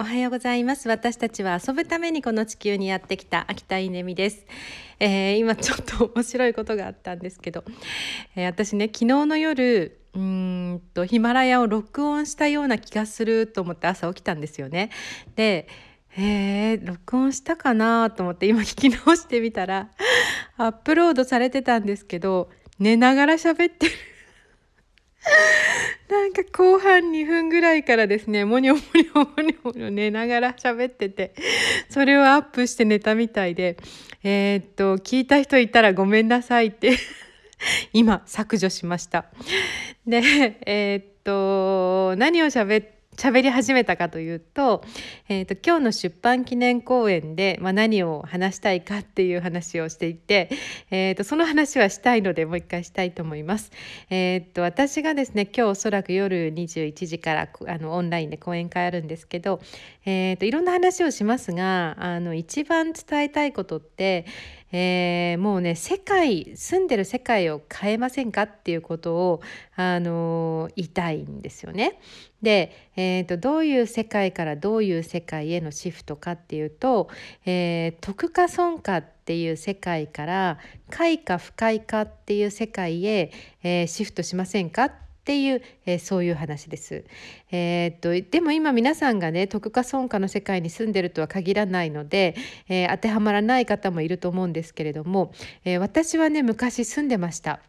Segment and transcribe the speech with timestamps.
[0.00, 0.88] おはようございます。
[0.88, 4.46] 私たちは遊ぶためにこの地球にやってきた秋田稲美です、
[5.00, 7.64] えー、今ちょっと面白いことがあったんですけど、
[8.36, 14.90] えー、私ね昨日の夜うんとヒマラヤを録音したような気がすると思って朝起きたんですよね。
[15.34, 15.66] で
[16.16, 19.90] えー、録音したかなと思って今聞き直してみたら
[20.56, 23.92] アップロードされてたんですけど寝ながら喋ってる。
[26.28, 31.34] なんか後半2分ぐらいからですね、もにょもにょもにょもにょ寝ながら喋ってて、
[31.88, 33.78] それをアップして寝たみたいで、
[34.22, 36.98] えー、っと、聞いた人いたらごめんなさいって
[37.94, 39.24] 今削除しました。
[40.06, 40.20] で、
[40.66, 44.84] えー、っと、何を喋って、喋り始めたかというと,、
[45.28, 50.48] えーと、今日の出版記念講演で、まあ、何を話したいかっていう話をしていて、
[50.92, 53.72] えーと、その話はしたいのでもう一回したいと思います。
[54.08, 59.60] えーと、私がですね今日おそらく夜21時からあのオンラインで講演会あるんですけど、
[60.06, 64.26] えー、といろんな話をしますがあの一番伝えたいことって
[64.72, 69.40] えー、もうね世界住んでる世界を変えませんかっていうことを、
[69.76, 72.00] あのー、言いたいんですよね。
[72.42, 77.08] で、えーと、どういう世界からどういう世界へのシフトかっていうと、
[77.44, 80.58] えー、徳か損かっていう世界から
[80.90, 83.32] 快か不快かっていう世界へ、
[83.62, 84.92] えー、シフトしませんか
[85.28, 87.04] っていう、えー、そういう話です。
[87.50, 92.34] えー、っとでも今皆さんがね徳か損かの世界に住んでるとは限らないので、
[92.70, 95.34] えー、当てはまらない方もいると思うんですけれども、
[95.66, 97.60] え私はね昔住んでました。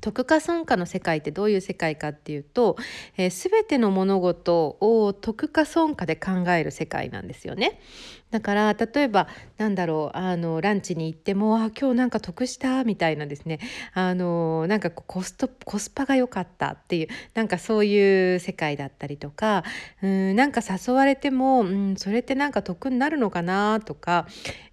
[0.00, 2.76] 徳か損かの世界ってどういう世界かっていうと、
[3.16, 7.80] えー、全ての物事を徳か損かで考える世界なんですよね。
[8.30, 13.60] だから例えばなんだろうあのランチに行ってもあ今日なんか得したみたいなですね
[13.94, 19.62] あのなんかコストコスパが良かったっていうなんかそういう世界だったりとか
[20.02, 24.26] うんなんか誘われてもうんそれってなんか得になるのかなとか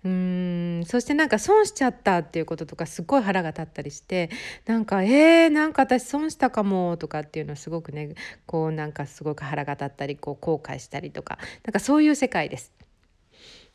[0.04, 4.32] うんそしてなんか損しちゃったっていうこととかすごい腹が立ったりして
[4.66, 8.16] なんかえー、なんか私損したかもとかっていうのはすごくね
[8.48, 12.74] こうなんかすごく腹が立ったりこう後悔したりとかなんかそういう世界です。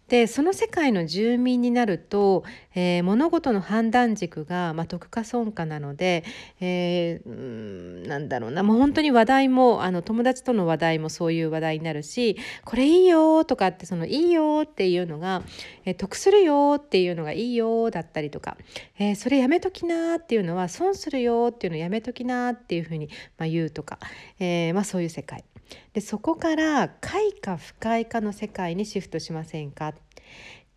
[0.08, 6.24] でその世界の住民になると、えー、物事の判断軸が、まあ、得か損かなので、
[6.60, 15.42] えー、なんだろうなもう本当に話題もあの友達との話題もそういう話題になるしこれいいよとかってそのいいよっていうのが、
[15.84, 18.56] えー、得するよっていうのがいいよだったりとか、
[18.98, 23.98] えー、それやめときなっていうのは損するよっていうのやめときなっていうふうに、まあ、言うとか、
[24.38, 25.44] えーまあ、そういう世界。
[25.92, 29.94] でそこから快か不快かの世界にシフトしませんか？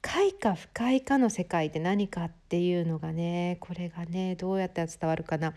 [0.02, 5.54] 快か不快かの世界って何かっていうのがねこれがねどうやって伝わるかな、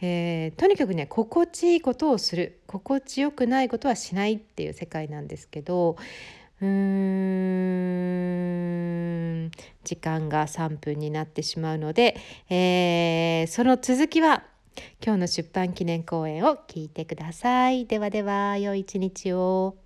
[0.00, 2.60] えー、とにかくね心地いいことをする。
[2.66, 5.96] 心地よくないことはしないっていう世界なんですけど
[6.60, 6.68] うー
[9.46, 9.50] ん
[9.84, 12.16] 時間が3分になってしまうので、
[12.48, 14.42] えー、その続きは
[15.04, 17.86] 今日の出版記念講演を聞いてください。
[17.86, 19.76] ではでは良い一日を。